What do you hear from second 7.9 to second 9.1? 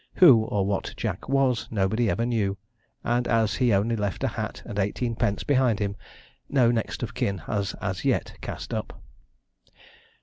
yet cast up.